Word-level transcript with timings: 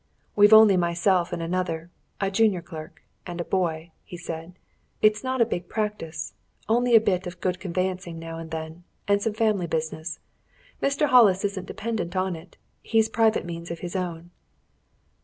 "We've 0.35 0.51
only 0.51 0.77
myself 0.77 1.31
and 1.31 1.43
another 1.43 1.91
a 2.19 2.31
junior 2.31 2.63
clerk 2.63 3.03
and 3.27 3.39
a 3.39 3.43
boy," 3.45 3.91
he 4.03 4.17
said. 4.17 4.53
"It's 4.99 5.23
not 5.23 5.41
a 5.41 5.45
big 5.45 5.69
practice 5.69 6.33
only 6.67 6.95
a 6.95 6.99
bit 6.99 7.27
of 7.27 7.39
good 7.39 7.59
conveyancing 7.59 8.17
now 8.17 8.39
and 8.39 8.49
then, 8.49 8.83
and 9.07 9.21
some 9.21 9.33
family 9.35 9.67
business. 9.67 10.17
Mr. 10.81 11.05
Hollis 11.05 11.45
isn't 11.45 11.67
dependent 11.67 12.15
on 12.15 12.35
it 12.35 12.57
he's 12.81 13.09
private 13.09 13.45
means 13.45 13.69
of 13.69 13.81
his 13.81 13.95
own." 13.95 14.31